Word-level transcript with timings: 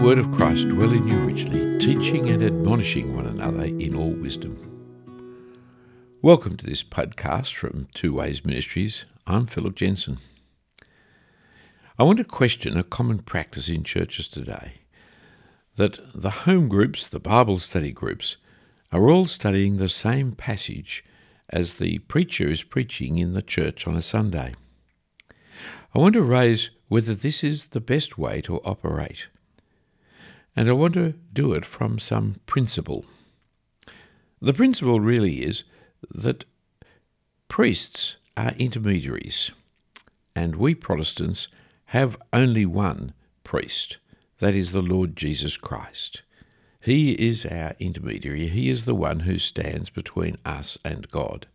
word 0.00 0.18
of 0.18 0.32
Christ 0.32 0.66
dwell 0.66 0.94
in 0.94 1.06
you 1.06 1.18
richly, 1.18 1.78
teaching 1.78 2.30
and 2.30 2.42
admonishing 2.42 3.14
one 3.14 3.26
another 3.26 3.64
in 3.64 3.94
all 3.94 4.12
wisdom. 4.12 4.56
Welcome 6.22 6.56
to 6.56 6.64
this 6.64 6.82
podcast 6.82 7.52
from 7.52 7.86
Two 7.92 8.14
Ways 8.14 8.42
Ministries. 8.42 9.04
I'm 9.26 9.44
Phillip 9.44 9.74
Jensen. 9.74 10.16
I 11.98 12.04
want 12.04 12.16
to 12.16 12.24
question 12.24 12.78
a 12.78 12.82
common 12.82 13.18
practice 13.18 13.68
in 13.68 13.84
churches 13.84 14.26
today 14.26 14.78
that 15.76 15.98
the 16.14 16.30
home 16.30 16.68
groups, 16.68 17.06
the 17.06 17.20
Bible 17.20 17.58
study 17.58 17.92
groups, 17.92 18.38
are 18.90 19.10
all 19.10 19.26
studying 19.26 19.76
the 19.76 19.88
same 19.88 20.32
passage 20.32 21.04
as 21.50 21.74
the 21.74 21.98
preacher 21.98 22.48
is 22.48 22.62
preaching 22.62 23.18
in 23.18 23.34
the 23.34 23.42
church 23.42 23.86
on 23.86 23.96
a 23.96 24.02
Sunday. 24.02 24.54
I 25.94 25.98
want 25.98 26.14
to 26.14 26.22
raise 26.22 26.70
whether 26.88 27.14
this 27.14 27.44
is 27.44 27.64
the 27.66 27.82
best 27.82 28.16
way 28.16 28.40
to 28.40 28.62
operate 28.62 29.26
and 30.56 30.68
I 30.68 30.72
want 30.72 30.94
to 30.94 31.14
do 31.32 31.52
it 31.52 31.64
from 31.64 31.98
some 31.98 32.40
principle. 32.46 33.04
The 34.40 34.52
principle 34.52 35.00
really 35.00 35.42
is 35.42 35.64
that 36.14 36.44
priests 37.48 38.16
are 38.36 38.52
intermediaries, 38.58 39.50
and 40.34 40.56
we 40.56 40.74
Protestants 40.74 41.48
have 41.86 42.16
only 42.32 42.64
one 42.64 43.12
priest, 43.44 43.98
that 44.38 44.54
is 44.54 44.72
the 44.72 44.82
Lord 44.82 45.16
Jesus 45.16 45.56
Christ. 45.56 46.22
He 46.82 47.12
is 47.12 47.44
our 47.44 47.74
intermediary, 47.78 48.46
He 48.46 48.70
is 48.70 48.84
the 48.84 48.94
one 48.94 49.20
who 49.20 49.36
stands 49.36 49.90
between 49.90 50.36
us 50.44 50.78
and 50.84 51.10
God. 51.10 51.46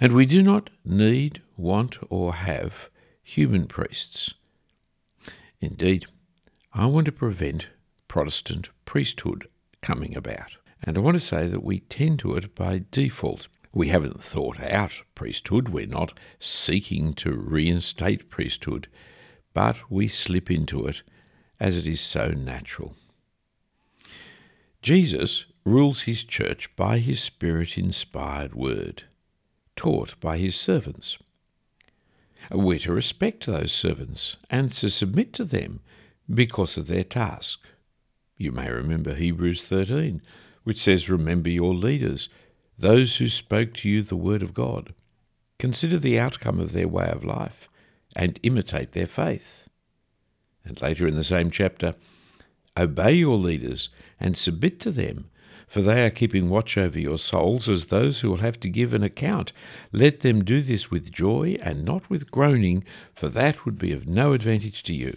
And 0.00 0.12
we 0.12 0.26
do 0.26 0.42
not 0.42 0.70
need, 0.84 1.42
want, 1.56 1.98
or 2.08 2.34
have 2.34 2.90
human 3.22 3.66
priests. 3.66 4.34
Indeed, 5.60 6.06
I 6.72 6.86
want 6.86 7.06
to 7.06 7.12
prevent 7.12 7.68
Protestant 8.06 8.68
priesthood 8.84 9.48
coming 9.82 10.16
about. 10.16 10.56
And 10.82 10.96
I 10.96 11.00
want 11.00 11.16
to 11.16 11.20
say 11.20 11.48
that 11.48 11.64
we 11.64 11.80
tend 11.80 12.20
to 12.20 12.36
it 12.36 12.54
by 12.54 12.84
default. 12.92 13.48
We 13.72 13.88
haven't 13.88 14.22
thought 14.22 14.60
out 14.60 15.02
priesthood, 15.14 15.68
we're 15.68 15.86
not 15.86 16.12
seeking 16.38 17.14
to 17.14 17.32
reinstate 17.32 18.30
priesthood, 18.30 18.88
but 19.52 19.90
we 19.90 20.06
slip 20.06 20.50
into 20.50 20.86
it 20.86 21.02
as 21.58 21.76
it 21.76 21.86
is 21.86 22.00
so 22.00 22.28
natural. 22.28 22.94
Jesus 24.80 25.46
rules 25.64 26.02
his 26.02 26.24
church 26.24 26.74
by 26.76 26.98
his 26.98 27.20
Spirit 27.20 27.76
inspired 27.76 28.54
word, 28.54 29.04
taught 29.76 30.18
by 30.20 30.38
his 30.38 30.56
servants. 30.56 31.18
We're 32.50 32.78
to 32.80 32.92
respect 32.92 33.46
those 33.46 33.72
servants 33.72 34.36
and 34.48 34.72
to 34.72 34.88
submit 34.88 35.32
to 35.34 35.44
them 35.44 35.80
because 36.32 36.76
of 36.76 36.86
their 36.86 37.04
task. 37.04 37.64
You 38.36 38.52
may 38.52 38.70
remember 38.70 39.14
Hebrews 39.14 39.62
13, 39.62 40.22
which 40.64 40.80
says, 40.80 41.10
Remember 41.10 41.50
your 41.50 41.74
leaders, 41.74 42.28
those 42.78 43.16
who 43.16 43.28
spoke 43.28 43.74
to 43.74 43.88
you 43.88 44.02
the 44.02 44.16
word 44.16 44.42
of 44.42 44.54
God. 44.54 44.94
Consider 45.58 45.98
the 45.98 46.18
outcome 46.18 46.58
of 46.58 46.72
their 46.72 46.88
way 46.88 47.08
of 47.10 47.24
life 47.24 47.68
and 48.16 48.40
imitate 48.42 48.92
their 48.92 49.06
faith. 49.06 49.68
And 50.64 50.80
later 50.80 51.06
in 51.06 51.16
the 51.16 51.24
same 51.24 51.50
chapter, 51.50 51.94
Obey 52.76 53.12
your 53.14 53.36
leaders 53.36 53.88
and 54.18 54.36
submit 54.36 54.80
to 54.80 54.90
them, 54.90 55.28
for 55.66 55.82
they 55.82 56.04
are 56.04 56.10
keeping 56.10 56.48
watch 56.48 56.78
over 56.78 56.98
your 56.98 57.18
souls 57.18 57.68
as 57.68 57.86
those 57.86 58.20
who 58.20 58.30
will 58.30 58.38
have 58.38 58.58
to 58.60 58.68
give 58.68 58.94
an 58.94 59.02
account. 59.02 59.52
Let 59.92 60.20
them 60.20 60.44
do 60.44 60.62
this 60.62 60.90
with 60.90 61.12
joy 61.12 61.58
and 61.60 61.84
not 61.84 62.08
with 62.08 62.30
groaning, 62.30 62.84
for 63.14 63.28
that 63.28 63.64
would 63.64 63.78
be 63.78 63.92
of 63.92 64.08
no 64.08 64.32
advantage 64.32 64.82
to 64.84 64.94
you. 64.94 65.16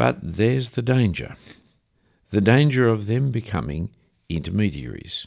But 0.00 0.20
there's 0.22 0.70
the 0.70 0.80
danger 0.96 1.36
the 2.30 2.40
danger 2.40 2.88
of 2.88 3.06
them 3.06 3.30
becoming 3.30 3.90
intermediaries. 4.30 5.26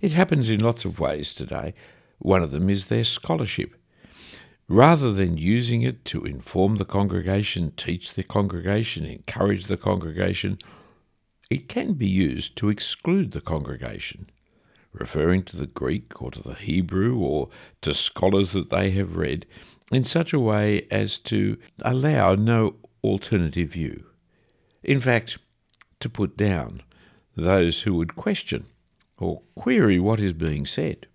It 0.00 0.14
happens 0.14 0.48
in 0.48 0.60
lots 0.60 0.86
of 0.86 0.98
ways 0.98 1.34
today. 1.34 1.74
One 2.18 2.42
of 2.42 2.50
them 2.50 2.70
is 2.70 2.86
their 2.86 3.04
scholarship. 3.04 3.74
Rather 4.68 5.12
than 5.12 5.36
using 5.36 5.82
it 5.82 6.06
to 6.06 6.24
inform 6.24 6.76
the 6.76 6.86
congregation, 6.86 7.72
teach 7.76 8.14
the 8.14 8.22
congregation, 8.22 9.04
encourage 9.04 9.66
the 9.66 9.76
congregation, 9.76 10.56
it 11.50 11.68
can 11.68 11.92
be 11.92 12.08
used 12.08 12.56
to 12.56 12.70
exclude 12.70 13.32
the 13.32 13.42
congregation, 13.42 14.30
referring 14.94 15.42
to 15.42 15.58
the 15.58 15.66
Greek 15.66 16.22
or 16.22 16.30
to 16.30 16.42
the 16.42 16.54
Hebrew 16.54 17.18
or 17.18 17.50
to 17.82 17.92
scholars 17.92 18.52
that 18.52 18.70
they 18.70 18.92
have 18.92 19.16
read 19.16 19.44
in 19.92 20.04
such 20.04 20.32
a 20.32 20.40
way 20.40 20.86
as 20.90 21.18
to 21.18 21.58
allow 21.82 22.34
no 22.34 22.76
alternative 23.02 23.70
view. 23.70 24.06
In 24.82 25.00
fact, 25.00 25.38
to 26.00 26.08
put 26.08 26.36
down 26.36 26.82
those 27.36 27.82
who 27.82 27.94
would 27.94 28.16
question 28.16 28.66
or 29.18 29.42
query 29.54 29.98
what 29.98 30.20
is 30.20 30.32
being 30.32 30.66
said. 30.66 31.06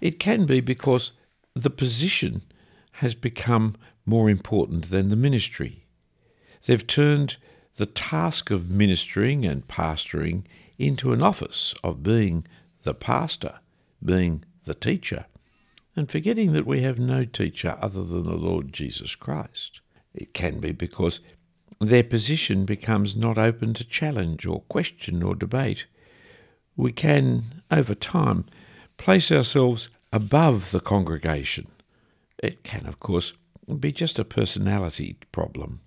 It 0.00 0.18
can 0.18 0.44
be 0.44 0.60
because 0.60 1.12
the 1.54 1.70
position 1.70 2.42
has 2.92 3.14
become 3.14 3.76
more 4.06 4.28
important 4.28 4.90
than 4.90 5.08
the 5.08 5.16
ministry. 5.16 5.86
They've 6.66 6.86
turned 6.86 7.36
the 7.76 7.86
task 7.86 8.50
of 8.50 8.70
ministering 8.70 9.44
and 9.44 9.66
pastoring 9.66 10.44
into 10.78 11.12
an 11.12 11.22
office 11.22 11.74
of 11.82 12.02
being 12.02 12.46
the 12.82 12.94
pastor, 12.94 13.60
being 14.04 14.44
the 14.64 14.74
teacher, 14.74 15.26
and 15.96 16.10
forgetting 16.10 16.52
that 16.52 16.66
we 16.66 16.82
have 16.82 16.98
no 16.98 17.24
teacher 17.24 17.76
other 17.80 18.04
than 18.04 18.24
the 18.24 18.36
Lord 18.36 18.72
Jesus 18.72 19.14
Christ. 19.14 19.80
It 20.14 20.32
can 20.32 20.60
be 20.60 20.72
because 20.72 21.20
their 21.80 22.04
position 22.04 22.64
becomes 22.64 23.16
not 23.16 23.36
open 23.36 23.74
to 23.74 23.84
challenge 23.84 24.46
or 24.46 24.62
question 24.62 25.22
or 25.22 25.34
debate. 25.34 25.86
We 26.76 26.92
can, 26.92 27.62
over 27.70 27.94
time, 27.94 28.46
place 28.96 29.32
ourselves 29.32 29.88
above 30.12 30.70
the 30.70 30.80
congregation. 30.80 31.66
It 32.38 32.62
can, 32.62 32.86
of 32.86 33.00
course, 33.00 33.32
be 33.80 33.92
just 33.92 34.18
a 34.18 34.24
personality 34.24 35.16
problem, 35.32 35.80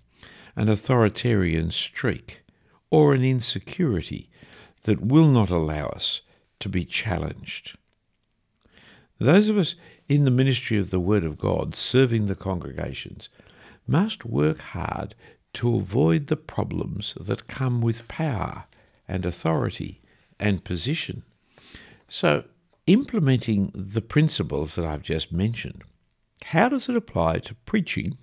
an 0.56 0.68
authoritarian 0.68 1.70
streak, 1.70 2.42
or 2.90 3.14
an 3.14 3.24
insecurity 3.24 4.28
that 4.82 5.00
will 5.00 5.28
not 5.28 5.50
allow 5.50 5.86
us 5.88 6.22
to 6.60 6.68
be 6.68 6.84
challenged. 6.84 7.76
Those 9.18 9.48
of 9.48 9.58
us 9.58 9.74
in 10.08 10.24
the 10.24 10.30
ministry 10.30 10.78
of 10.78 10.90
the 10.90 11.00
Word 11.00 11.24
of 11.24 11.38
God, 11.38 11.74
serving 11.74 12.26
the 12.26 12.34
congregations, 12.34 13.28
must 13.88 14.24
work 14.24 14.60
hard 14.60 15.14
to 15.54 15.76
avoid 15.76 16.26
the 16.26 16.36
problems 16.36 17.14
that 17.20 17.48
come 17.48 17.80
with 17.80 18.06
power 18.06 18.64
and 19.08 19.24
authority 19.24 20.00
and 20.38 20.64
position. 20.64 21.22
So, 22.06 22.44
implementing 22.86 23.70
the 23.74 24.00
principles 24.00 24.74
that 24.74 24.84
I've 24.84 25.02
just 25.02 25.32
mentioned, 25.32 25.82
how 26.44 26.68
does 26.68 26.88
it 26.88 26.96
apply 26.96 27.40
to 27.40 27.54
preaching 27.54 28.18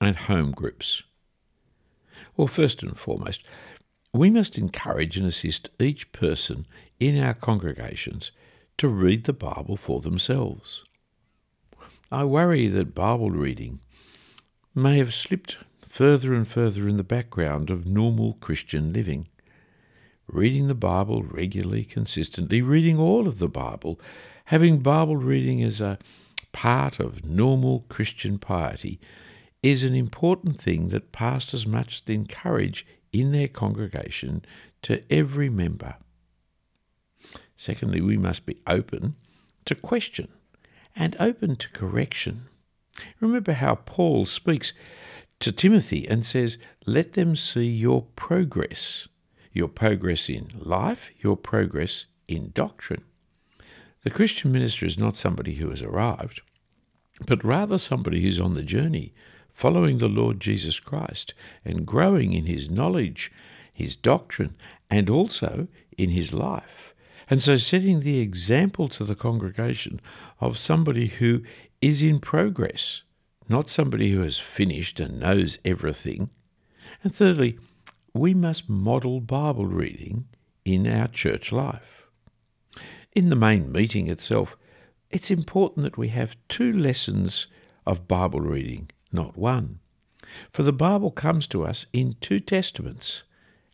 and 0.00 0.16
home 0.16 0.52
groups? 0.52 1.02
Well, 2.36 2.48
first 2.48 2.82
and 2.82 2.96
foremost, 2.96 3.44
we 4.12 4.30
must 4.30 4.56
encourage 4.56 5.16
and 5.16 5.26
assist 5.26 5.68
each 5.78 6.10
person 6.12 6.66
in 6.98 7.20
our 7.20 7.34
congregations 7.34 8.30
to 8.78 8.88
read 8.88 9.24
the 9.24 9.32
Bible 9.32 9.76
for 9.76 10.00
themselves. 10.00 10.84
I 12.10 12.24
worry 12.24 12.68
that 12.68 12.94
Bible 12.94 13.30
reading 13.30 13.80
may 14.78 14.98
have 14.98 15.12
slipped 15.12 15.58
further 15.86 16.32
and 16.34 16.46
further 16.46 16.88
in 16.88 16.96
the 16.96 17.04
background 17.04 17.70
of 17.70 17.86
normal 17.86 18.34
Christian 18.34 18.92
living. 18.92 19.28
Reading 20.26 20.68
the 20.68 20.74
Bible 20.74 21.22
regularly, 21.22 21.84
consistently, 21.84 22.62
reading 22.62 22.98
all 22.98 23.26
of 23.26 23.38
the 23.38 23.48
Bible, 23.48 24.00
having 24.46 24.78
Bible 24.78 25.16
reading 25.16 25.62
as 25.62 25.80
a 25.80 25.98
part 26.52 27.00
of 27.00 27.24
normal 27.24 27.84
Christian 27.88 28.38
piety 28.38 29.00
is 29.62 29.84
an 29.84 29.94
important 29.94 30.60
thing 30.60 30.88
that 30.88 31.12
pastors 31.12 31.66
must 31.66 32.08
encourage 32.08 32.86
in 33.12 33.32
their 33.32 33.48
congregation 33.48 34.44
to 34.82 35.02
every 35.12 35.48
member. 35.48 35.96
Secondly, 37.56 38.00
we 38.00 38.16
must 38.16 38.46
be 38.46 38.60
open 38.66 39.16
to 39.64 39.74
question 39.74 40.28
and 40.94 41.16
open 41.18 41.56
to 41.56 41.68
correction. 41.70 42.44
Remember 43.20 43.52
how 43.52 43.76
Paul 43.76 44.26
speaks 44.26 44.72
to 45.40 45.52
Timothy 45.52 46.06
and 46.08 46.24
says, 46.24 46.58
Let 46.86 47.12
them 47.12 47.36
see 47.36 47.68
your 47.68 48.02
progress, 48.16 49.08
your 49.52 49.68
progress 49.68 50.28
in 50.28 50.48
life, 50.58 51.10
your 51.18 51.36
progress 51.36 52.06
in 52.26 52.50
doctrine. 52.54 53.04
The 54.04 54.10
Christian 54.10 54.52
minister 54.52 54.86
is 54.86 54.98
not 54.98 55.16
somebody 55.16 55.54
who 55.54 55.70
has 55.70 55.82
arrived, 55.82 56.40
but 57.26 57.44
rather 57.44 57.78
somebody 57.78 58.22
who's 58.22 58.40
on 58.40 58.54
the 58.54 58.62
journey, 58.62 59.12
following 59.52 59.98
the 59.98 60.08
Lord 60.08 60.40
Jesus 60.40 60.78
Christ 60.78 61.34
and 61.64 61.84
growing 61.84 62.32
in 62.32 62.46
his 62.46 62.70
knowledge, 62.70 63.32
his 63.72 63.96
doctrine, 63.96 64.56
and 64.88 65.10
also 65.10 65.66
in 65.96 66.10
his 66.10 66.32
life. 66.32 66.94
And 67.30 67.42
so 67.42 67.56
setting 67.56 68.00
the 68.00 68.20
example 68.20 68.88
to 68.88 69.04
the 69.04 69.16
congregation 69.16 70.00
of 70.40 70.58
somebody 70.58 71.08
who 71.08 71.42
is 71.80 72.02
in 72.02 72.18
progress, 72.20 73.02
not 73.48 73.68
somebody 73.68 74.10
who 74.10 74.20
has 74.20 74.38
finished 74.38 75.00
and 75.00 75.20
knows 75.20 75.58
everything, 75.64 76.30
And 77.02 77.14
thirdly, 77.14 77.58
we 78.12 78.34
must 78.34 78.68
model 78.68 79.20
Bible 79.20 79.66
reading 79.66 80.26
in 80.64 80.86
our 80.86 81.08
church 81.08 81.52
life. 81.52 82.06
In 83.14 83.28
the 83.28 83.36
main 83.36 83.70
meeting 83.70 84.08
itself, 84.08 84.56
it's 85.10 85.30
important 85.30 85.84
that 85.84 85.98
we 85.98 86.08
have 86.08 86.36
two 86.48 86.72
lessons 86.72 87.46
of 87.86 88.08
Bible 88.08 88.40
reading, 88.40 88.90
not 89.12 89.36
one. 89.36 89.80
For 90.50 90.62
the 90.62 90.72
Bible 90.72 91.10
comes 91.10 91.46
to 91.48 91.64
us 91.64 91.86
in 91.92 92.16
two 92.20 92.40
testaments 92.40 93.22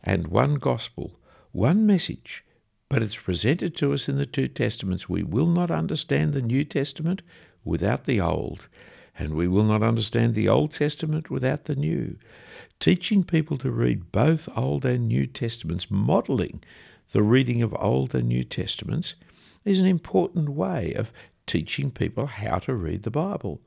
and 0.03 0.27
one 0.27 0.55
gospel, 0.55 1.19
one 1.51 1.85
message, 1.85 2.45
but 2.87 3.03
it's 3.03 3.17
presented 3.17 3.75
to 3.77 3.91
us 3.91 4.07
in 4.07 4.17
the 4.17 4.25
two 4.25 4.47
testaments. 4.47 5.09
We 5.09 5.23
will 5.23 5.47
not 5.47 5.71
understand 5.71 6.33
the 6.33 6.41
New 6.41 6.63
Testament 6.63 7.21
without 7.65 8.05
the 8.05 8.21
Old, 8.21 8.69
and 9.17 9.33
we 9.33 9.47
will 9.47 9.63
not 9.63 9.83
understand 9.83 10.33
the 10.33 10.47
Old 10.47 10.71
Testament 10.71 11.29
without 11.29 11.65
the 11.65 11.75
New. 11.75 12.17
Teaching 12.79 13.23
people 13.23 13.57
to 13.57 13.71
read 13.71 14.11
both 14.11 14.47
Old 14.55 14.85
and 14.85 15.07
New 15.07 15.27
Testaments, 15.27 15.89
modelling 15.89 16.63
the 17.11 17.23
reading 17.23 17.61
of 17.61 17.75
Old 17.77 18.15
and 18.15 18.27
New 18.27 18.43
Testaments, 18.43 19.15
is 19.63 19.79
an 19.79 19.87
important 19.87 20.49
way 20.49 20.93
of 20.93 21.11
teaching 21.47 21.91
people 21.91 22.27
how 22.27 22.59
to 22.59 22.73
read 22.73 23.03
the 23.03 23.11
Bible. 23.11 23.61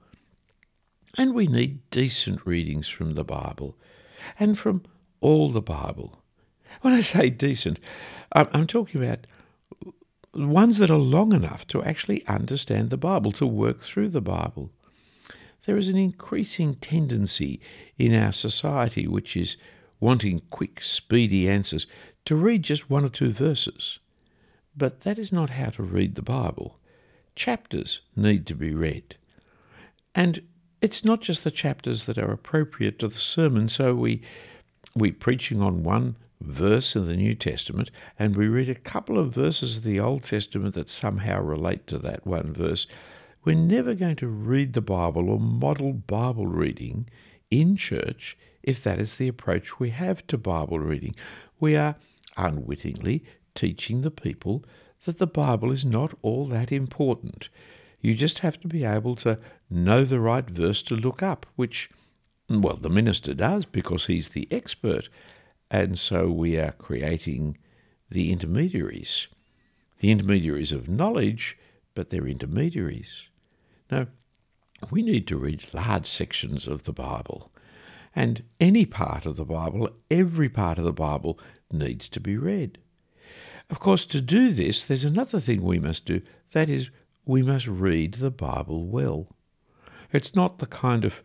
And 1.16 1.34
we 1.34 1.46
need 1.46 1.88
decent 1.90 2.46
readings 2.46 2.88
from 2.88 3.14
the 3.14 3.24
Bible 3.24 3.76
and 4.38 4.58
from 4.58 4.82
all 5.20 5.50
the 5.50 5.62
Bible. 5.62 6.22
When 6.82 6.92
I 6.92 7.00
say 7.00 7.30
decent, 7.30 7.80
I'm 8.32 8.66
talking 8.66 9.02
about 9.02 9.26
ones 10.46 10.78
that 10.78 10.90
are 10.90 10.98
long 10.98 11.32
enough 11.32 11.66
to 11.68 11.82
actually 11.82 12.26
understand 12.26 12.90
the 12.90 12.96
Bible, 12.96 13.32
to 13.32 13.46
work 13.46 13.80
through 13.80 14.10
the 14.10 14.20
Bible. 14.20 14.70
There 15.66 15.76
is 15.76 15.88
an 15.88 15.96
increasing 15.96 16.76
tendency 16.76 17.60
in 17.98 18.14
our 18.14 18.32
society 18.32 19.06
which 19.06 19.36
is 19.36 19.56
wanting 20.00 20.42
quick, 20.50 20.82
speedy 20.82 21.48
answers 21.48 21.86
to 22.24 22.36
read 22.36 22.62
just 22.62 22.88
one 22.88 23.04
or 23.04 23.08
two 23.08 23.32
verses. 23.32 23.98
But 24.76 25.00
that 25.00 25.18
is 25.18 25.32
not 25.32 25.50
how 25.50 25.70
to 25.70 25.82
read 25.82 26.14
the 26.14 26.22
Bible. 26.22 26.78
Chapters 27.34 28.00
need 28.14 28.46
to 28.46 28.54
be 28.54 28.72
read. 28.72 29.16
And 30.14 30.42
it's 30.80 31.04
not 31.04 31.20
just 31.20 31.44
the 31.44 31.50
chapters 31.50 32.04
that 32.04 32.18
are 32.18 32.30
appropriate 32.30 32.98
to 33.00 33.08
the 33.08 33.18
sermon, 33.18 33.68
so 33.68 33.94
we 33.94 34.22
we 34.94 35.12
preaching 35.12 35.60
on 35.60 35.82
one 35.82 36.16
verse 36.40 36.94
in 36.94 37.06
the 37.06 37.16
New 37.16 37.34
Testament 37.34 37.90
and 38.18 38.36
we 38.36 38.48
read 38.48 38.68
a 38.68 38.74
couple 38.74 39.18
of 39.18 39.34
verses 39.34 39.78
of 39.78 39.84
the 39.84 40.00
Old 40.00 40.24
Testament 40.24 40.74
that 40.74 40.88
somehow 40.88 41.40
relate 41.40 41.86
to 41.88 41.98
that 41.98 42.26
one 42.26 42.52
verse, 42.52 42.86
we're 43.44 43.56
never 43.56 43.94
going 43.94 44.16
to 44.16 44.28
read 44.28 44.72
the 44.72 44.80
Bible 44.80 45.30
or 45.30 45.40
model 45.40 45.92
Bible 45.92 46.46
reading 46.46 47.08
in 47.50 47.76
church 47.76 48.36
if 48.62 48.82
that 48.84 48.98
is 48.98 49.16
the 49.16 49.28
approach 49.28 49.78
we 49.80 49.90
have 49.90 50.26
to 50.26 50.36
Bible 50.36 50.78
reading. 50.78 51.14
We 51.58 51.76
are 51.76 51.96
unwittingly 52.36 53.24
teaching 53.54 54.02
the 54.02 54.10
people 54.10 54.64
that 55.04 55.18
the 55.18 55.26
Bible 55.26 55.70
is 55.70 55.84
not 55.84 56.16
all 56.22 56.46
that 56.46 56.72
important. 56.72 57.48
You 58.00 58.14
just 58.14 58.40
have 58.40 58.60
to 58.60 58.68
be 58.68 58.84
able 58.84 59.16
to 59.16 59.38
know 59.70 60.04
the 60.04 60.20
right 60.20 60.48
verse 60.48 60.82
to 60.82 60.94
look 60.96 61.22
up, 61.22 61.46
which, 61.56 61.90
well, 62.48 62.76
the 62.76 62.90
minister 62.90 63.34
does 63.34 63.64
because 63.64 64.06
he's 64.06 64.28
the 64.28 64.46
expert. 64.50 65.08
And 65.70 65.98
so 65.98 66.30
we 66.30 66.56
are 66.56 66.72
creating 66.72 67.58
the 68.10 68.32
intermediaries, 68.32 69.28
the 70.00 70.10
intermediaries 70.10 70.72
of 70.72 70.88
knowledge, 70.88 71.58
but 71.94 72.10
they're 72.10 72.26
intermediaries. 72.26 73.28
Now, 73.90 74.06
we 74.90 75.02
need 75.02 75.26
to 75.28 75.36
read 75.36 75.74
large 75.74 76.06
sections 76.06 76.66
of 76.66 76.84
the 76.84 76.92
Bible. 76.92 77.52
And 78.14 78.44
any 78.60 78.86
part 78.86 79.26
of 79.26 79.36
the 79.36 79.44
Bible, 79.44 79.90
every 80.10 80.48
part 80.48 80.78
of 80.78 80.84
the 80.84 80.92
Bible, 80.92 81.38
needs 81.70 82.08
to 82.10 82.20
be 82.20 82.36
read. 82.36 82.78
Of 83.70 83.80
course, 83.80 84.06
to 84.06 84.20
do 84.20 84.52
this, 84.52 84.82
there's 84.84 85.04
another 85.04 85.40
thing 85.40 85.62
we 85.62 85.78
must 85.78 86.06
do 86.06 86.22
that 86.52 86.70
is, 86.70 86.90
we 87.26 87.42
must 87.42 87.66
read 87.66 88.14
the 88.14 88.30
Bible 88.30 88.86
well. 88.86 89.28
It's 90.12 90.34
not 90.34 90.58
the 90.58 90.66
kind 90.66 91.04
of 91.04 91.22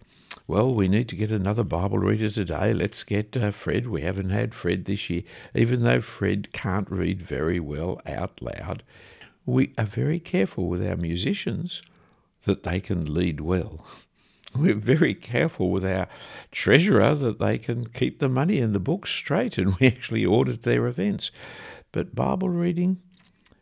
well, 0.48 0.74
we 0.74 0.88
need 0.88 1.08
to 1.10 1.16
get 1.16 1.32
another 1.32 1.64
Bible 1.64 2.00
reader 2.00 2.30
today. 2.30 2.74
Let's 2.74 3.04
get 3.04 3.38
uh, 3.38 3.52
Fred. 3.52 3.88
We 3.88 4.02
haven't 4.02 4.32
had 4.32 4.54
Fred 4.54 4.86
this 4.86 5.10
year, 5.10 5.24
even 5.56 5.84
though 5.84 6.02
Fred 6.02 6.52
can't 6.52 6.90
read 6.92 7.22
very 7.22 7.60
well 7.60 8.02
out 8.06 8.42
loud. 8.42 8.84
We 9.46 9.74
are 9.78 9.86
very 9.86 10.20
careful 10.20 10.68
with 10.68 10.86
our 10.86 10.98
musicians 10.98 11.82
that 12.46 12.64
they 12.64 12.82
can 12.82 13.14
lead 13.14 13.40
well. 13.40 13.86
We're 14.56 14.76
very 14.76 15.14
careful 15.14 15.72
with 15.72 15.86
our 15.86 16.08
treasurer 16.52 17.16
that 17.16 17.40
they 17.40 17.58
can 17.58 17.88
keep 17.88 18.20
the 18.20 18.30
money 18.30 18.60
in 18.60 18.74
the 18.74 18.80
books 18.80 19.10
straight, 19.12 19.58
and 19.58 19.76
we 19.80 19.88
actually 19.88 20.26
audit 20.26 20.64
their 20.64 20.88
events. 20.88 21.32
But 21.94 22.16
Bible 22.16 22.50
reading, 22.50 23.02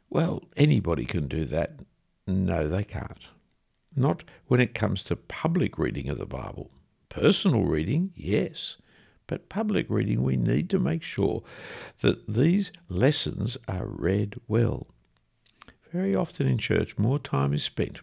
well, 0.10 0.44
anybody 0.58 1.06
can 1.06 1.28
do 1.28 1.46
that. 1.46 1.80
No, 2.28 2.68
they 2.68 2.84
can't. 2.84 3.28
Not 3.96 4.24
when 4.48 4.62
it 4.62 4.74
comes 4.74 5.04
to 5.06 5.16
public 5.16 5.78
reading 5.78 6.10
of 6.10 6.18
the 6.18 6.26
Bible. 6.26 6.72
Personal 7.10 7.64
reading, 7.64 8.14
yes, 8.16 8.78
but 9.28 9.50
public 9.50 9.86
reading, 9.90 10.24
we 10.24 10.38
need 10.38 10.70
to 10.70 10.80
make 10.80 11.04
sure 11.04 11.44
that 12.00 12.28
these 12.28 12.72
lessons 12.88 13.58
are 13.68 13.86
read 13.86 14.36
well. 14.48 14.88
Very 15.92 16.16
often 16.16 16.48
in 16.48 16.58
church, 16.58 16.98
more 16.98 17.20
time 17.20 17.54
is 17.54 17.64
spent 17.64 18.00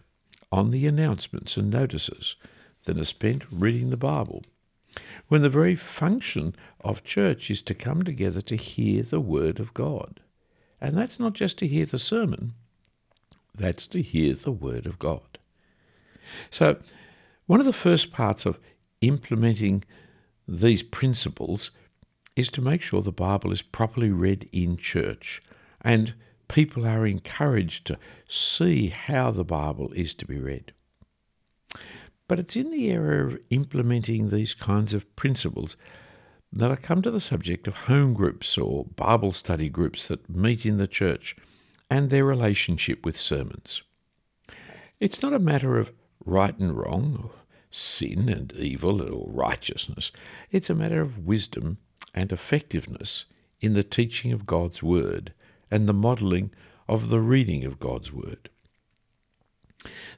on 0.51 0.69
the 0.69 0.85
announcements 0.85 1.57
and 1.57 1.71
notices 1.71 2.35
than 2.83 2.99
is 2.99 3.09
spent 3.09 3.45
reading 3.51 3.89
the 3.89 3.97
Bible, 3.97 4.43
when 5.27 5.41
the 5.41 5.49
very 5.49 5.75
function 5.75 6.55
of 6.81 7.03
church 7.03 7.49
is 7.49 7.63
to 7.63 7.73
come 7.73 8.03
together 8.03 8.41
to 8.41 8.55
hear 8.55 9.01
the 9.01 9.19
Word 9.19 9.59
of 9.59 9.73
God. 9.73 10.19
And 10.79 10.95
that's 10.95 11.19
not 11.19 11.33
just 11.33 11.57
to 11.59 11.67
hear 11.67 11.85
the 11.85 11.99
sermon, 11.99 12.53
that's 13.55 13.87
to 13.87 14.03
hear 14.03 14.35
the 14.35 14.51
Word 14.51 14.85
of 14.85 14.99
God. 14.99 15.38
So, 16.49 16.77
one 17.45 17.59
of 17.59 17.65
the 17.65 17.73
first 17.73 18.11
parts 18.11 18.45
of 18.45 18.59
implementing 19.01 19.83
these 20.47 20.83
principles 20.83 21.71
is 22.35 22.49
to 22.51 22.61
make 22.61 22.81
sure 22.81 23.01
the 23.01 23.11
Bible 23.11 23.51
is 23.51 23.61
properly 23.61 24.11
read 24.11 24.47
in 24.51 24.77
church 24.77 25.41
and 25.81 26.13
people 26.47 26.85
are 26.85 27.05
encouraged 27.05 27.85
to 27.87 27.97
see 28.27 28.87
how 28.87 29.31
the 29.31 29.43
Bible 29.43 29.91
is 29.93 30.13
to 30.15 30.25
be 30.25 30.39
read. 30.39 30.73
But 32.27 32.39
it's 32.39 32.55
in 32.55 32.71
the 32.71 32.91
area 32.91 33.25
of 33.25 33.39
implementing 33.49 34.29
these 34.29 34.53
kinds 34.53 34.93
of 34.93 35.15
principles 35.15 35.77
that 36.51 36.71
I 36.71 36.75
come 36.75 37.01
to 37.01 37.11
the 37.11 37.19
subject 37.19 37.67
of 37.67 37.75
home 37.75 38.13
groups 38.13 38.57
or 38.57 38.85
Bible 38.85 39.31
study 39.31 39.69
groups 39.69 40.07
that 40.07 40.29
meet 40.29 40.65
in 40.65 40.77
the 40.77 40.87
church 40.87 41.35
and 41.89 42.09
their 42.09 42.25
relationship 42.25 43.05
with 43.05 43.19
sermons. 43.19 43.83
It's 44.99 45.21
not 45.21 45.33
a 45.33 45.39
matter 45.39 45.77
of 45.77 45.91
right 46.25 46.57
and 46.57 46.77
wrong, 46.77 47.29
sin 47.71 48.29
and 48.29 48.51
evil 48.53 49.01
or 49.01 49.31
righteousness. 49.31 50.11
It's 50.51 50.69
a 50.69 50.75
matter 50.75 51.01
of 51.01 51.25
wisdom 51.25 51.77
and 52.13 52.31
effectiveness 52.31 53.25
in 53.61 53.73
the 53.73 53.83
teaching 53.83 54.31
of 54.31 54.45
God's 54.45 54.81
Word 54.81 55.33
and 55.69 55.87
the 55.87 55.93
modelling 55.93 56.51
of 56.87 57.09
the 57.09 57.21
reading 57.21 57.65
of 57.65 57.79
God's 57.79 58.11
Word. 58.11 58.49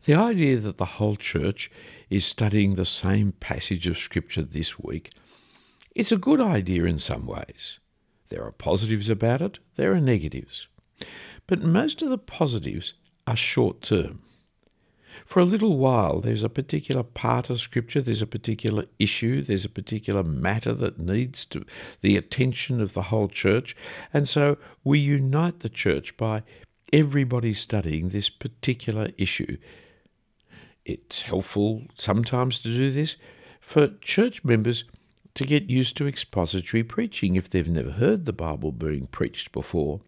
The 0.05 0.15
idea 0.15 0.57
that 0.57 0.77
the 0.77 0.85
whole 0.85 1.15
church 1.15 1.69
is 2.09 2.25
studying 2.25 2.75
the 2.75 2.85
same 2.85 3.33
passage 3.33 3.85
of 3.87 3.97
Scripture 3.97 4.41
this 4.41 4.79
week 4.79 5.11
is 5.93 6.11
a 6.11 6.17
good 6.17 6.41
idea 6.41 6.85
in 6.85 6.97
some 6.97 7.27
ways. 7.27 7.79
There 8.29 8.43
are 8.43 8.51
positives 8.51 9.09
about 9.09 9.41
it, 9.41 9.59
there 9.75 9.93
are 9.93 10.01
negatives. 10.01 10.67
But 11.47 11.61
most 11.61 12.01
of 12.01 12.09
the 12.09 12.17
positives 12.17 12.93
are 13.27 13.35
short 13.35 13.81
term. 13.81 14.23
For 15.25 15.39
a 15.39 15.45
little 15.45 15.77
while, 15.77 16.21
there's 16.21 16.43
a 16.43 16.49
particular 16.49 17.03
part 17.03 17.49
of 17.49 17.59
Scripture, 17.59 18.01
there's 18.01 18.21
a 18.21 18.27
particular 18.27 18.85
issue, 18.99 19.41
there's 19.41 19.65
a 19.65 19.69
particular 19.69 20.23
matter 20.23 20.73
that 20.73 20.99
needs 20.99 21.45
to, 21.47 21.65
the 22.01 22.17
attention 22.17 22.81
of 22.81 22.93
the 22.93 23.03
whole 23.03 23.27
church, 23.27 23.75
and 24.13 24.27
so 24.27 24.57
we 24.83 24.99
unite 24.99 25.59
the 25.59 25.69
church 25.69 26.15
by 26.17 26.43
everybody 26.93 27.53
studying 27.53 28.09
this 28.09 28.29
particular 28.29 29.09
issue. 29.17 29.57
It's 30.85 31.21
helpful 31.21 31.83
sometimes 31.93 32.59
to 32.61 32.69
do 32.69 32.91
this 32.91 33.17
for 33.59 33.89
church 34.01 34.43
members 34.43 34.83
to 35.35 35.45
get 35.45 35.69
used 35.69 35.95
to 35.97 36.07
expository 36.07 36.83
preaching 36.83 37.35
if 37.35 37.49
they've 37.49 37.69
never 37.69 37.91
heard 37.91 38.25
the 38.25 38.33
Bible 38.33 38.71
being 38.71 39.07
preached 39.07 39.51
before. 39.51 40.01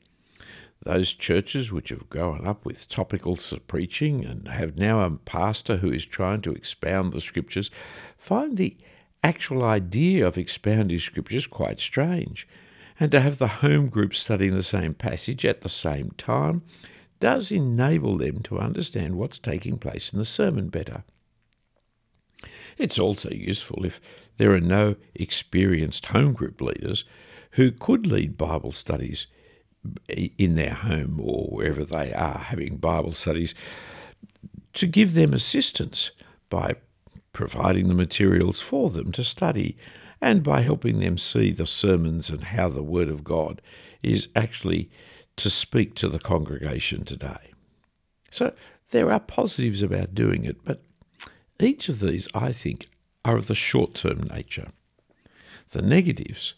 Those 0.85 1.13
churches 1.13 1.71
which 1.71 1.89
have 1.89 2.09
grown 2.09 2.45
up 2.45 2.65
with 2.65 2.89
topical 2.89 3.37
preaching 3.67 4.25
and 4.25 4.49
have 4.49 4.77
now 4.77 4.99
a 4.99 5.11
pastor 5.11 5.77
who 5.77 5.89
is 5.91 6.05
trying 6.05 6.41
to 6.41 6.51
expound 6.51 7.13
the 7.13 7.21
scriptures 7.21 7.71
find 8.17 8.57
the 8.57 8.75
actual 9.23 9.63
idea 9.63 10.27
of 10.27 10.37
expounding 10.37 10.99
scriptures 10.99 11.47
quite 11.47 11.79
strange. 11.79 12.47
And 12.99 13.11
to 13.13 13.21
have 13.21 13.37
the 13.37 13.47
home 13.47 13.87
group 13.87 14.13
studying 14.13 14.55
the 14.55 14.63
same 14.63 14.93
passage 14.93 15.45
at 15.45 15.61
the 15.61 15.69
same 15.69 16.11
time 16.17 16.63
does 17.21 17.49
enable 17.49 18.17
them 18.17 18.41
to 18.43 18.59
understand 18.59 19.15
what's 19.15 19.39
taking 19.39 19.77
place 19.77 20.11
in 20.11 20.19
the 20.19 20.25
sermon 20.25 20.67
better. 20.67 21.05
It's 22.77 22.99
also 22.99 23.29
useful 23.29 23.85
if 23.85 24.01
there 24.35 24.51
are 24.51 24.59
no 24.59 24.97
experienced 25.15 26.07
home 26.07 26.33
group 26.33 26.59
leaders 26.59 27.05
who 27.51 27.71
could 27.71 28.05
lead 28.05 28.37
Bible 28.37 28.73
studies 28.73 29.27
in 30.09 30.55
their 30.55 30.73
home 30.73 31.19
or 31.21 31.47
wherever 31.47 31.83
they 31.83 32.13
are 32.13 32.37
having 32.37 32.77
Bible 32.77 33.13
studies 33.13 33.53
to 34.73 34.87
give 34.87 35.13
them 35.13 35.33
assistance 35.33 36.11
by 36.49 36.75
providing 37.31 37.87
the 37.87 37.95
materials 37.95 38.61
for 38.61 38.89
them 38.89 39.11
to 39.11 39.23
study 39.23 39.77
and 40.21 40.43
by 40.43 40.61
helping 40.61 40.99
them 40.99 41.17
see 41.17 41.51
the 41.51 41.67
sermons 41.67 42.29
and 42.29 42.43
how 42.45 42.69
the 42.69 42.83
Word 42.83 43.09
of 43.09 43.23
God 43.23 43.61
is 44.01 44.29
actually 44.35 44.89
to 45.35 45.49
speak 45.49 45.95
to 45.95 46.07
the 46.07 46.19
congregation 46.19 47.03
today. 47.03 47.51
So 48.29 48.53
there 48.91 49.11
are 49.11 49.19
positives 49.19 49.81
about 49.81 50.15
doing 50.15 50.45
it, 50.45 50.63
but 50.63 50.81
each 51.59 51.89
of 51.89 51.99
these, 51.99 52.27
I 52.33 52.51
think, 52.51 52.87
are 53.25 53.37
of 53.37 53.47
the 53.47 53.55
short 53.55 53.95
term 53.95 54.21
nature. 54.31 54.67
The 55.71 55.81
negatives, 55.81 56.53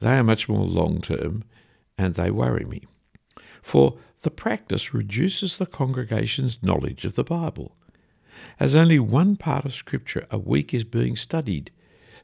they 0.00 0.18
are 0.18 0.24
much 0.24 0.48
more 0.48 0.64
long 0.64 1.00
term 1.00 1.44
and 1.98 2.14
they 2.14 2.30
worry 2.30 2.64
me. 2.64 2.82
For 3.62 3.98
the 4.22 4.30
practice 4.30 4.94
reduces 4.94 5.56
the 5.56 5.66
congregation's 5.66 6.62
knowledge 6.62 7.04
of 7.04 7.14
the 7.14 7.24
Bible, 7.24 7.76
as 8.60 8.74
only 8.74 8.98
one 8.98 9.36
part 9.36 9.64
of 9.64 9.74
Scripture 9.74 10.26
a 10.30 10.38
week 10.38 10.74
is 10.74 10.84
being 10.84 11.16
studied. 11.16 11.70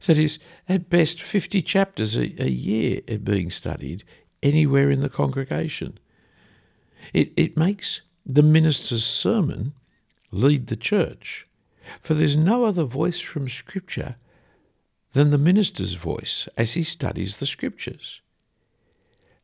That 0.06 0.18
is, 0.18 0.38
at 0.68 0.90
best, 0.90 1.22
50 1.22 1.62
chapters 1.62 2.16
a, 2.16 2.42
a 2.42 2.48
year 2.48 3.00
are 3.08 3.18
being 3.18 3.50
studied 3.50 4.04
anywhere 4.42 4.90
in 4.90 5.00
the 5.00 5.08
congregation. 5.08 5.98
It, 7.12 7.32
it 7.36 7.56
makes 7.56 8.02
the 8.24 8.42
minister's 8.42 9.04
sermon 9.04 9.74
lead 10.30 10.68
the 10.68 10.76
church, 10.76 11.46
for 12.00 12.14
there's 12.14 12.36
no 12.36 12.64
other 12.64 12.84
voice 12.84 13.20
from 13.20 13.48
Scripture 13.48 14.16
than 15.12 15.30
the 15.30 15.38
minister's 15.38 15.94
voice 15.94 16.48
as 16.56 16.72
he 16.74 16.82
studies 16.82 17.36
the 17.36 17.46
Scriptures. 17.46 18.20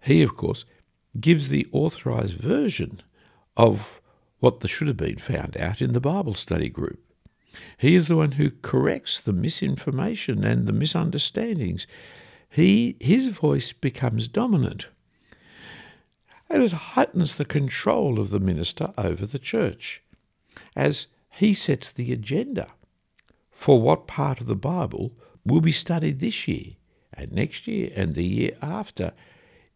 He, 0.01 0.23
of 0.23 0.37
course, 0.37 0.65
gives 1.19 1.49
the 1.49 1.67
authorized 1.73 2.35
version 2.35 3.03
of 3.57 4.01
what 4.41 4.67
should 4.69 4.89
have 4.89 4.97
been 4.97 5.19
found 5.19 5.57
out 5.57 5.83
in 5.83 5.93
the 5.93 6.01
Bible 6.01 6.35
study 6.35 6.69
group. 6.69 7.01
He 7.77 7.95
is 7.95 8.07
the 8.09 8.17
one 8.17 8.33
who 8.33 8.53
corrects 8.63 9.21
the 9.21 9.33
misinformation 9.33 10.45
and 10.45 10.67
the 10.67 10.73
misunderstandings. 10.73 11.87
He, 12.49 12.97
his 13.01 13.29
voice 13.29 13.73
becomes 13.73 14.29
dominant. 14.29 14.89
And 16.49 16.63
it 16.63 16.73
heightens 16.73 17.35
the 17.35 17.45
control 17.45 18.19
of 18.19 18.31
the 18.31 18.41
minister 18.41 18.95
over 18.97 19.27
the 19.27 19.39
church 19.39 20.03
as 20.75 21.09
he 21.31 21.53
sets 21.53 21.91
the 21.91 22.13
agenda 22.13 22.69
for 23.51 23.83
what 23.83 24.07
part 24.07 24.41
of 24.41 24.47
the 24.47 24.57
Bible 24.57 25.13
will 25.45 25.61
be 25.61 25.73
studied 25.73 26.21
this 26.21 26.47
year 26.49 26.77
and 27.13 27.33
next 27.33 27.67
year 27.67 27.91
and 27.95 28.15
the 28.15 28.25
year 28.25 28.57
after 28.63 29.13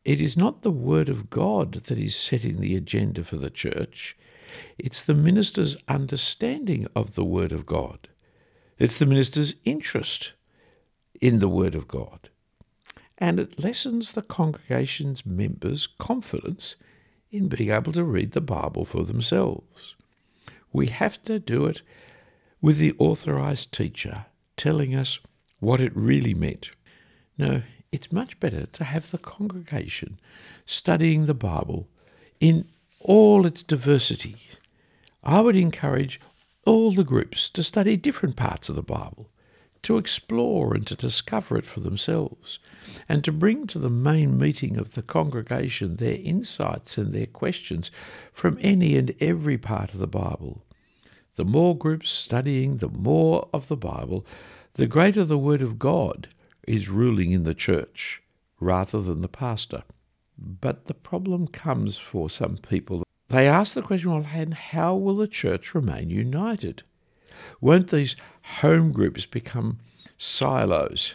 it 0.04 0.20
is 0.20 0.36
not 0.36 0.62
the 0.62 0.70
Word 0.70 1.08
of 1.08 1.30
God 1.30 1.74
that 1.74 1.98
is 1.98 2.16
setting 2.16 2.60
the 2.60 2.76
agenda 2.76 3.22
for 3.22 3.36
the 3.36 3.50
church, 3.50 4.16
it's 4.78 5.02
the 5.02 5.14
minister's 5.14 5.76
understanding 5.88 6.86
of 6.94 7.14
the 7.14 7.24
Word 7.24 7.52
of 7.52 7.66
God. 7.66 8.08
It's 8.78 8.98
the 8.98 9.06
minister's 9.06 9.54
interest 9.64 10.32
in 11.20 11.38
the 11.38 11.48
Word 11.48 11.74
of 11.74 11.86
God. 11.86 12.28
And 13.18 13.38
it 13.38 13.62
lessens 13.62 14.12
the 14.12 14.22
congregation's 14.22 15.24
members' 15.24 15.86
confidence 15.86 16.76
in 17.30 17.48
being 17.48 17.70
able 17.70 17.92
to 17.92 18.04
read 18.04 18.32
the 18.32 18.40
Bible 18.40 18.84
for 18.84 19.04
themselves. 19.04 19.94
We 20.72 20.88
have 20.88 21.22
to 21.24 21.38
do 21.38 21.66
it 21.66 21.82
with 22.60 22.78
the 22.78 22.94
authorized 22.98 23.72
teacher 23.72 24.26
telling 24.56 24.94
us 24.94 25.20
what 25.60 25.80
it 25.80 25.96
really 25.96 26.34
meant. 26.34 26.70
No, 27.38 27.62
it's 27.92 28.10
much 28.10 28.40
better 28.40 28.64
to 28.66 28.84
have 28.84 29.10
the 29.10 29.18
congregation 29.18 30.18
studying 30.64 31.26
the 31.26 31.34
Bible 31.34 31.86
in 32.40 32.66
all 33.00 33.44
its 33.44 33.62
diversity. 33.62 34.36
I 35.22 35.40
would 35.42 35.56
encourage 35.56 36.18
all 36.64 36.92
the 36.92 37.04
groups 37.04 37.50
to 37.50 37.62
study 37.62 37.96
different 37.96 38.36
parts 38.36 38.68
of 38.68 38.76
the 38.76 38.82
Bible, 38.82 39.28
to 39.82 39.98
explore 39.98 40.74
and 40.74 40.86
to 40.86 40.94
discover 40.94 41.58
it 41.58 41.66
for 41.66 41.80
themselves, 41.80 42.58
and 43.08 43.22
to 43.24 43.32
bring 43.32 43.66
to 43.66 43.78
the 43.78 43.90
main 43.90 44.38
meeting 44.38 44.78
of 44.78 44.94
the 44.94 45.02
congregation 45.02 45.96
their 45.96 46.18
insights 46.22 46.96
and 46.96 47.12
their 47.12 47.26
questions 47.26 47.90
from 48.32 48.58
any 48.60 48.96
and 48.96 49.14
every 49.20 49.58
part 49.58 49.92
of 49.92 49.98
the 49.98 50.06
Bible. 50.06 50.64
The 51.34 51.44
more 51.44 51.76
groups 51.76 52.10
studying 52.10 52.76
the 52.76 52.88
more 52.88 53.48
of 53.52 53.68
the 53.68 53.76
Bible, 53.76 54.24
the 54.74 54.86
greater 54.86 55.24
the 55.24 55.38
Word 55.38 55.62
of 55.62 55.78
God 55.78 56.28
is 56.66 56.88
ruling 56.88 57.32
in 57.32 57.44
the 57.44 57.54
church 57.54 58.22
rather 58.60 59.02
than 59.02 59.20
the 59.20 59.28
pastor. 59.28 59.82
But 60.38 60.86
the 60.86 60.94
problem 60.94 61.48
comes 61.48 61.98
for 61.98 62.30
some 62.30 62.56
people. 62.56 63.04
They 63.28 63.48
ask 63.48 63.74
the 63.74 63.82
question, 63.82 64.10
well, 64.10 64.26
and 64.32 64.54
how 64.54 64.94
will 64.94 65.16
the 65.16 65.28
church 65.28 65.74
remain 65.74 66.10
united? 66.10 66.82
Won't 67.60 67.90
these 67.90 68.16
home 68.42 68.92
groups 68.92 69.26
become 69.26 69.78
silos 70.16 71.14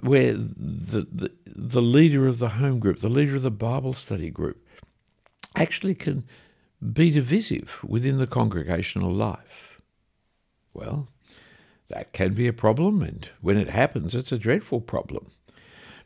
where 0.00 0.32
the, 0.34 1.06
the, 1.10 1.32
the 1.44 1.82
leader 1.82 2.26
of 2.26 2.38
the 2.38 2.50
home 2.50 2.78
group, 2.78 3.00
the 3.00 3.08
leader 3.08 3.36
of 3.36 3.42
the 3.42 3.50
Bible 3.50 3.92
study 3.92 4.30
group, 4.30 4.64
actually 5.56 5.94
can 5.94 6.24
be 6.92 7.10
divisive 7.10 7.78
within 7.82 8.18
the 8.18 8.26
congregational 8.26 9.12
life? 9.12 9.80
Well, 10.74 11.08
that 11.88 12.12
can 12.12 12.34
be 12.34 12.46
a 12.46 12.52
problem, 12.52 13.02
and 13.02 13.28
when 13.40 13.56
it 13.56 13.68
happens, 13.68 14.14
it's 14.14 14.32
a 14.32 14.38
dreadful 14.38 14.80
problem. 14.80 15.30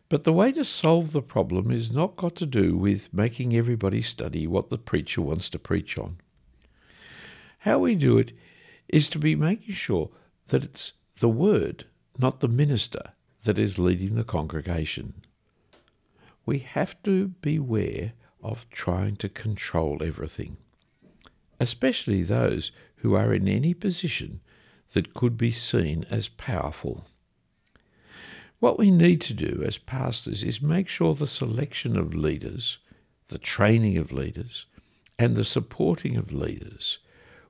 But 0.09 0.25
the 0.25 0.33
way 0.33 0.53
to 0.53 0.65
solve 0.65 1.13
the 1.13 1.23
problem 1.23 1.71
is 1.71 1.91
not 1.91 2.17
got 2.17 2.37
to 2.37 2.47
do 2.47 2.77
with 2.77 3.13
making 3.13 3.57
everybody 3.57 4.03
study 4.03 4.47
what 4.47 4.69
the 4.69 4.79
preacher 4.79 5.23
wants 5.23 5.49
to 5.51 5.59
preach 5.59 5.97
on. 5.99 6.19
How 7.61 7.79
we 7.79 7.95
do 7.95 8.19
it 8.19 8.33
is 8.89 9.09
to 9.11 9.19
be 9.19 9.35
making 9.35 9.75
sure 9.75 10.11
that 10.49 10.65
it's 10.65 10.93
the 11.21 11.29
word, 11.29 11.87
not 12.19 12.41
the 12.41 12.49
minister, 12.49 13.13
that 13.45 13.59
is 13.59 13.79
leading 13.79 14.15
the 14.15 14.25
congregation. 14.25 15.15
We 16.45 16.59
have 16.59 17.03
to 17.05 17.29
beware 17.29 18.13
of 18.43 18.69
trying 18.71 19.17
to 19.17 19.29
control 19.29 20.03
everything, 20.03 20.57
especially 21.59 22.23
those 22.23 22.71
who 22.97 23.15
are 23.15 23.33
in 23.33 23.49
any 23.49 23.75
position 23.75 24.41
that 24.93 25.15
could 25.15 25.37
be 25.37 25.51
seen 25.51 26.05
as 26.11 26.29
powerful. 26.29 27.07
What 28.59 28.79
we 28.79 28.91
need 28.91 29.21
to 29.23 29.35
do 29.35 29.63
as 29.67 29.79
pastors 29.79 30.45
is 30.45 30.63
make 30.63 30.89
sure 30.89 31.15
the 31.15 31.27
selection 31.27 31.97
of 31.97 32.15
leaders, 32.15 32.79
the 33.29 33.39
training 33.39 33.99
of 33.99 34.13
leaders, 34.13 34.67
and 35.19 35.35
the 35.35 35.45
supporting 35.45 36.17
of 36.17 36.33
leaders 36.33 36.99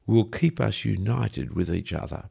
will 0.07 0.25
keep 0.25 0.61
us 0.61 0.85
united 0.85 1.55
with 1.55 1.73
each 1.73 1.93
other. 1.93 2.31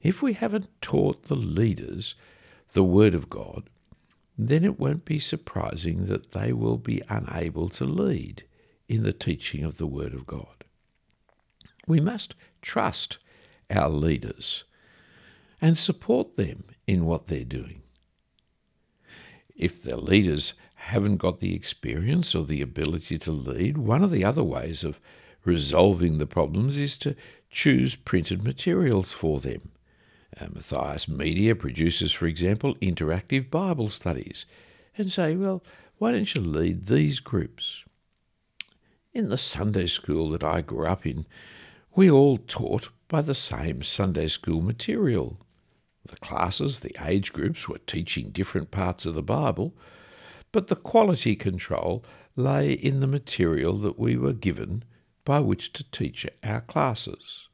If 0.00 0.22
we 0.22 0.32
haven't 0.34 0.80
taught 0.80 1.24
the 1.24 1.36
leaders 1.36 2.14
the 2.72 2.84
Word 2.84 3.14
of 3.14 3.28
God, 3.28 3.68
then 4.38 4.64
it 4.64 4.78
won't 4.78 5.04
be 5.04 5.18
surprising 5.18 6.06
that 6.06 6.32
they 6.32 6.52
will 6.52 6.78
be 6.78 7.02
unable 7.08 7.68
to 7.70 7.84
lead 7.84 8.44
in 8.88 9.02
the 9.02 9.12
teaching 9.12 9.64
of 9.64 9.78
the 9.78 9.86
Word 9.86 10.14
of 10.14 10.26
God. 10.26 10.64
We 11.86 12.00
must 12.00 12.34
trust 12.62 13.18
our 13.70 13.88
leaders 13.88 14.64
and 15.60 15.76
support 15.76 16.36
them 16.36 16.64
in 16.86 17.04
what 17.04 17.26
they're 17.26 17.44
doing. 17.44 17.82
If 19.56 19.82
their 19.82 19.96
leaders 19.96 20.54
haven't 20.74 21.16
got 21.16 21.40
the 21.40 21.54
experience 21.54 22.34
or 22.34 22.44
the 22.44 22.62
ability 22.62 23.18
to 23.18 23.32
lead, 23.32 23.78
one 23.78 24.04
of 24.04 24.10
the 24.10 24.24
other 24.24 24.44
ways 24.44 24.84
of 24.84 25.00
resolving 25.44 26.18
the 26.18 26.26
problems 26.26 26.78
is 26.78 26.98
to 26.98 27.16
choose 27.50 27.96
printed 27.96 28.44
materials 28.44 29.12
for 29.12 29.40
them. 29.40 29.70
Uh, 30.38 30.46
Matthias 30.52 31.08
Media 31.08 31.54
produces, 31.54 32.12
for 32.12 32.26
example, 32.26 32.74
interactive 32.76 33.50
Bible 33.50 33.88
studies 33.88 34.44
and 34.98 35.10
say, 35.10 35.34
well, 35.34 35.62
why 35.98 36.12
don't 36.12 36.34
you 36.34 36.40
lead 36.40 36.86
these 36.86 37.20
groups? 37.20 37.84
In 39.14 39.30
the 39.30 39.38
Sunday 39.38 39.86
school 39.86 40.28
that 40.30 40.44
I 40.44 40.60
grew 40.60 40.86
up 40.86 41.06
in, 41.06 41.24
we 41.94 42.10
all 42.10 42.36
taught 42.36 42.90
by 43.08 43.22
the 43.22 43.34
same 43.34 43.82
Sunday 43.82 44.26
school 44.28 44.60
material. 44.62 45.38
The 46.06 46.16
classes, 46.16 46.80
the 46.80 46.96
age 47.04 47.32
groups 47.32 47.68
were 47.68 47.78
teaching 47.78 48.30
different 48.30 48.70
parts 48.70 49.06
of 49.06 49.14
the 49.14 49.22
Bible, 49.22 49.74
but 50.52 50.68
the 50.68 50.76
quality 50.76 51.34
control 51.36 52.04
lay 52.36 52.72
in 52.72 53.00
the 53.00 53.06
material 53.06 53.78
that 53.78 53.98
we 53.98 54.16
were 54.16 54.32
given 54.32 54.84
by 55.24 55.40
which 55.40 55.72
to 55.72 55.90
teach 55.90 56.26
our 56.44 56.60
classes. 56.60 57.48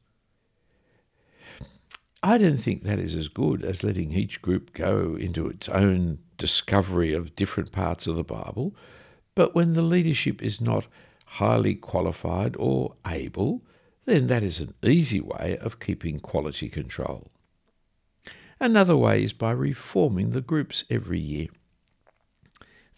I 2.21 2.37
don't 2.37 2.57
think 2.57 2.83
that 2.83 2.99
is 2.99 3.15
as 3.15 3.27
good 3.27 3.65
as 3.65 3.83
letting 3.83 4.13
each 4.13 4.41
group 4.41 4.73
go 4.73 5.15
into 5.15 5.47
its 5.47 5.67
own 5.67 6.19
discovery 6.37 7.13
of 7.13 7.35
different 7.35 7.71
parts 7.71 8.07
of 8.07 8.15
the 8.15 8.23
Bible, 8.23 8.75
but 9.35 9.53
when 9.53 9.73
the 9.73 9.81
leadership 9.81 10.41
is 10.41 10.61
not 10.61 10.87
highly 11.25 11.75
qualified 11.75 12.55
or 12.57 12.95
able, 13.07 13.63
then 14.05 14.27
that 14.27 14.43
is 14.43 14.59
an 14.59 14.73
easy 14.83 15.21
way 15.21 15.57
of 15.61 15.79
keeping 15.79 16.19
quality 16.19 16.69
control. 16.69 17.27
Another 18.59 18.95
way 18.95 19.23
is 19.23 19.33
by 19.33 19.51
reforming 19.51 20.31
the 20.31 20.41
groups 20.41 20.83
every 20.89 21.19
year. 21.19 21.47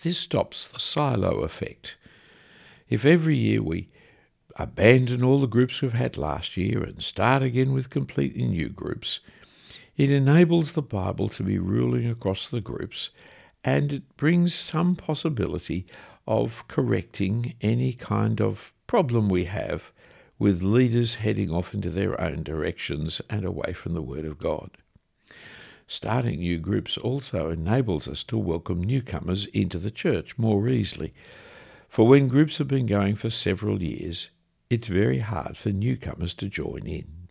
This 0.02 0.18
stops 0.18 0.68
the 0.68 0.80
silo 0.80 1.42
effect. 1.42 1.98
If 2.90 3.06
every 3.06 3.38
year 3.38 3.62
we 3.62 3.88
abandon 4.58 5.24
all 5.24 5.42
the 5.42 5.48
groups 5.48 5.82
we've 5.82 5.94
had 5.94 6.18
last 6.18 6.56
year 6.56 6.84
and 6.84 7.02
start 7.02 7.44
again 7.44 7.74
with 7.74 7.90
completely 7.90 8.46
new 8.46 8.70
groups, 8.70 9.20
it 9.98 10.12
enables 10.12 10.74
the 10.74 10.82
Bible 10.82 11.30
to 11.30 11.44
be 11.44 11.58
ruling 11.58 12.10
across 12.10 12.48
the 12.48 12.62
groups 12.62 13.10
and 13.64 13.92
it 13.92 14.18
brings 14.18 14.54
some 14.54 14.96
possibility 14.96 15.86
of 16.28 16.68
correcting 16.68 17.56
any 17.62 17.94
kind 17.94 18.40
of 18.40 18.72
problem 18.86 19.28
we 19.28 19.46
have 19.46 19.92
with 20.38 20.62
leaders 20.62 21.16
heading 21.16 21.50
off 21.50 21.74
into 21.74 21.90
their 21.90 22.20
own 22.20 22.44
directions 22.44 23.22
and 23.30 23.46
away 23.46 23.74
from 23.74 23.94
the 23.94 24.02
Word 24.02 24.26
of 24.26 24.38
God. 24.38 24.72
Starting 25.88 26.40
new 26.40 26.58
groups 26.58 26.98
also 26.98 27.50
enables 27.52 28.08
us 28.08 28.24
to 28.24 28.38
welcome 28.38 28.84
newcomers 28.84 29.46
into 29.48 29.78
the 29.78 29.92
church 29.92 30.38
more 30.38 30.68
easily. 30.68 31.14
For 31.88 32.08
when 32.08 32.28
groups 32.28 32.58
have 32.58 32.68
been 32.68 32.88
going 32.88 33.16
for 33.16 33.30
several 33.30 33.82
years, 33.82 34.32
it's 34.70 34.88
very 34.88 35.20
hard 35.20 35.58
for 35.58 35.70
newcomers 35.70 36.34
to 36.36 36.50
join 36.50 36.88
in. 36.88 37.28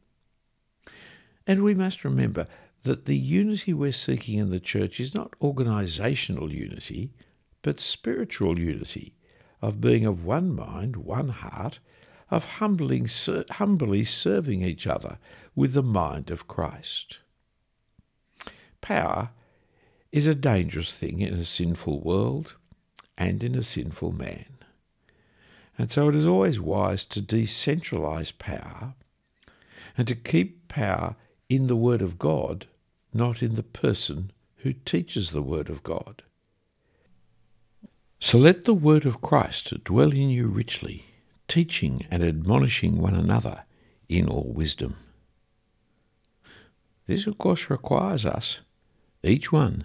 And 1.46 1.62
we 1.62 1.74
must 1.74 2.04
remember 2.04 2.46
that 2.84 3.06
the 3.06 3.16
unity 3.16 3.74
we're 3.74 3.92
seeking 3.92 4.38
in 4.38 4.50
the 4.50 4.60
church 4.60 5.00
is 5.00 5.14
not 5.14 5.38
organisational 5.40 6.50
unity, 6.50 7.12
but 7.62 7.80
spiritual 7.80 8.58
unity, 8.58 9.14
of 9.60 9.80
being 9.80 10.06
of 10.06 10.24
one 10.24 10.54
mind, 10.54 10.96
one 10.96 11.30
heart, 11.30 11.80
of 12.30 12.44
humbling, 12.44 13.08
humbly 13.50 14.04
serving 14.04 14.62
each 14.62 14.86
other 14.86 15.18
with 15.54 15.72
the 15.72 15.82
mind 15.82 16.30
of 16.30 16.48
Christ. 16.48 17.18
Power 18.80 19.30
is 20.12 20.26
a 20.26 20.34
dangerous 20.34 20.94
thing 20.94 21.20
in 21.20 21.34
a 21.34 21.44
sinful 21.44 22.00
world 22.00 22.54
and 23.16 23.42
in 23.42 23.54
a 23.54 23.62
sinful 23.62 24.12
man. 24.12 24.46
And 25.76 25.90
so 25.90 26.08
it 26.08 26.14
is 26.14 26.26
always 26.26 26.60
wise 26.60 27.04
to 27.06 27.20
decentralize 27.20 28.36
power 28.38 28.94
and 29.96 30.06
to 30.06 30.14
keep 30.14 30.68
power 30.68 31.16
in 31.48 31.66
the 31.66 31.76
Word 31.76 32.02
of 32.02 32.18
God, 32.18 32.66
not 33.12 33.42
in 33.42 33.54
the 33.54 33.62
person 33.62 34.30
who 34.58 34.72
teaches 34.72 35.30
the 35.30 35.42
Word 35.42 35.68
of 35.68 35.82
God. 35.82 36.22
So 38.20 38.38
let 38.38 38.64
the 38.64 38.74
Word 38.74 39.04
of 39.04 39.20
Christ 39.20 39.84
dwell 39.84 40.12
in 40.12 40.30
you 40.30 40.46
richly, 40.46 41.04
teaching 41.48 42.06
and 42.10 42.22
admonishing 42.22 42.98
one 42.98 43.14
another 43.14 43.64
in 44.08 44.28
all 44.28 44.52
wisdom. 44.52 44.96
This, 47.06 47.26
of 47.26 47.38
course, 47.38 47.68
requires 47.68 48.24
us, 48.24 48.60
each 49.22 49.52
one, 49.52 49.84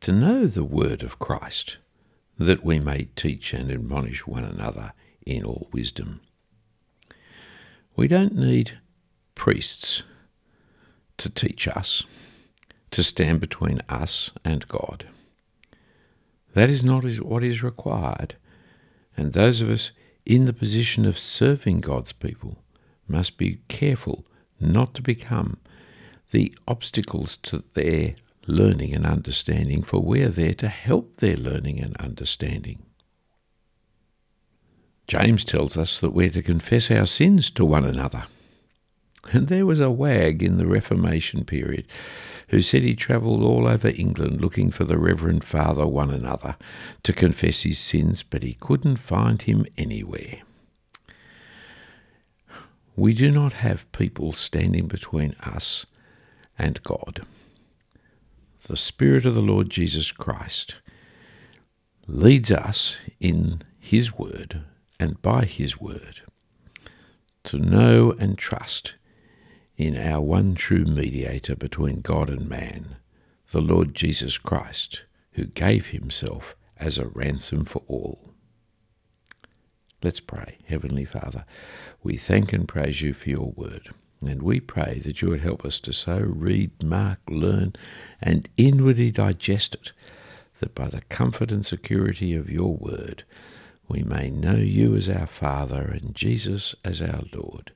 to 0.00 0.12
know 0.12 0.46
the 0.46 0.64
Word 0.64 1.02
of 1.02 1.18
Christ, 1.18 1.78
that 2.38 2.64
we 2.64 2.78
may 2.78 3.08
teach 3.16 3.52
and 3.52 3.70
admonish 3.70 4.26
one 4.26 4.44
another 4.44 4.92
in 5.26 5.44
all 5.44 5.68
wisdom. 5.72 6.20
We 7.96 8.08
don't 8.08 8.34
need 8.34 8.78
priests 9.34 10.02
to 11.18 11.28
teach 11.28 11.68
us, 11.68 12.04
to 12.92 13.02
stand 13.02 13.40
between 13.40 13.82
us 13.88 14.30
and 14.44 14.66
God. 14.68 15.06
That 16.54 16.70
is 16.70 16.82
not 16.82 17.04
what 17.20 17.44
is 17.44 17.62
required, 17.62 18.36
and 19.16 19.32
those 19.32 19.60
of 19.60 19.68
us 19.68 19.92
in 20.26 20.44
the 20.44 20.52
position 20.52 21.04
of 21.04 21.18
serving 21.18 21.80
God's 21.80 22.12
people 22.12 22.62
must 23.08 23.38
be 23.38 23.60
careful 23.68 24.26
not 24.60 24.94
to 24.94 25.02
become 25.02 25.58
the 26.30 26.54
obstacles 26.68 27.36
to 27.38 27.64
their 27.74 28.14
learning 28.46 28.94
and 28.94 29.06
understanding, 29.06 29.82
for 29.82 30.00
we 30.00 30.22
are 30.22 30.28
there 30.28 30.54
to 30.54 30.68
help 30.68 31.16
their 31.16 31.36
learning 31.36 31.80
and 31.80 31.96
understanding. 31.96 32.82
James 35.06 35.44
tells 35.44 35.76
us 35.76 35.98
that 35.98 36.12
we're 36.12 36.30
to 36.30 36.42
confess 36.42 36.90
our 36.90 37.06
sins 37.06 37.50
to 37.50 37.64
one 37.64 37.84
another. 37.84 38.26
And 39.32 39.48
there 39.48 39.66
was 39.66 39.80
a 39.80 39.90
wag 39.90 40.42
in 40.42 40.56
the 40.56 40.66
Reformation 40.66 41.44
period 41.44 41.86
who 42.50 42.60
said 42.60 42.82
he 42.82 42.94
travelled 42.94 43.42
all 43.42 43.66
over 43.66 43.92
England 43.94 44.40
looking 44.40 44.70
for 44.70 44.84
the 44.84 44.98
Reverend 44.98 45.44
Father 45.44 45.86
one 45.86 46.10
another 46.10 46.56
to 47.04 47.12
confess 47.12 47.62
his 47.62 47.78
sins, 47.78 48.22
but 48.24 48.42
he 48.42 48.54
couldn't 48.54 48.96
find 48.96 49.42
him 49.42 49.64
anywhere. 49.78 50.42
We 52.96 53.14
do 53.14 53.30
not 53.30 53.54
have 53.54 53.90
people 53.92 54.32
standing 54.32 54.88
between 54.88 55.34
us 55.42 55.86
and 56.58 56.82
God. 56.82 57.24
The 58.66 58.76
Spirit 58.76 59.24
of 59.24 59.34
the 59.34 59.40
Lord 59.40 59.70
Jesus 59.70 60.10
Christ 60.10 60.76
leads 62.08 62.50
us 62.50 62.98
in 63.20 63.62
His 63.78 64.18
Word 64.18 64.62
and 64.98 65.22
by 65.22 65.44
His 65.44 65.80
Word 65.80 66.22
to 67.44 67.58
know 67.58 68.12
and 68.18 68.36
trust 68.36 68.94
in 69.80 69.96
our 69.96 70.20
one 70.20 70.54
true 70.54 70.84
mediator 70.84 71.56
between 71.56 72.02
God 72.02 72.28
and 72.28 72.46
man, 72.46 72.96
the 73.50 73.62
Lord 73.62 73.94
Jesus 73.94 74.36
Christ, 74.36 75.04
who 75.32 75.46
gave 75.46 75.86
Himself 75.86 76.54
as 76.76 76.98
a 76.98 77.08
ransom 77.08 77.64
for 77.64 77.82
all. 77.88 78.34
Let's 80.02 80.20
pray. 80.20 80.58
Heavenly 80.66 81.06
Father, 81.06 81.46
we 82.02 82.18
thank 82.18 82.52
and 82.52 82.68
praise 82.68 83.00
you 83.00 83.14
for 83.14 83.30
your 83.30 83.52
word. 83.56 83.88
And 84.20 84.42
we 84.42 84.60
pray 84.60 85.00
that 85.02 85.22
you 85.22 85.30
would 85.30 85.40
help 85.40 85.64
us 85.64 85.80
to 85.80 85.94
so 85.94 86.20
read, 86.20 86.82
mark, 86.82 87.20
learn, 87.26 87.72
and 88.20 88.50
inwardly 88.58 89.10
digest 89.10 89.76
it, 89.76 89.92
that 90.60 90.74
by 90.74 90.88
the 90.88 91.00
comfort 91.08 91.50
and 91.50 91.64
security 91.64 92.34
of 92.34 92.50
your 92.50 92.76
word, 92.76 93.24
we 93.88 94.02
may 94.02 94.28
know 94.28 94.56
you 94.56 94.94
as 94.94 95.08
our 95.08 95.26
Father 95.26 95.84
and 95.84 96.14
Jesus 96.14 96.74
as 96.84 97.00
our 97.00 97.22
Lord, 97.32 97.72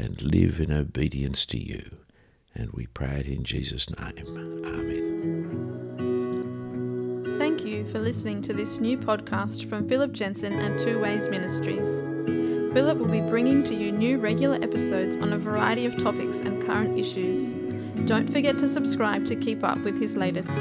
and 0.00 0.22
live 0.22 0.58
in 0.60 0.72
obedience 0.72 1.44
to 1.46 1.58
you. 1.58 1.98
And 2.54 2.70
we 2.72 2.86
pray 2.86 3.20
it 3.20 3.28
in 3.28 3.44
Jesus' 3.44 3.90
name. 3.90 4.24
Amen. 4.26 5.00
Thank 7.38 7.64
you 7.64 7.84
for 7.86 7.98
listening 7.98 8.42
to 8.42 8.52
this 8.52 8.80
new 8.80 8.98
podcast 8.98 9.68
from 9.68 9.88
Phillip 9.88 10.12
Jensen 10.12 10.58
and 10.58 10.78
Two 10.78 10.98
Ways 10.98 11.28
Ministries. 11.28 12.00
Phillip 12.72 12.98
will 12.98 13.08
be 13.08 13.20
bringing 13.20 13.62
to 13.64 13.74
you 13.74 13.92
new 13.92 14.18
regular 14.18 14.56
episodes 14.56 15.16
on 15.16 15.32
a 15.32 15.38
variety 15.38 15.86
of 15.86 15.96
topics 15.96 16.40
and 16.40 16.62
current 16.62 16.98
issues. 16.98 17.54
Don't 18.06 18.30
forget 18.30 18.58
to 18.58 18.68
subscribe 18.68 19.26
to 19.26 19.36
keep 19.36 19.64
up 19.64 19.78
with 19.78 19.98
his 19.98 20.16
latest. 20.16 20.58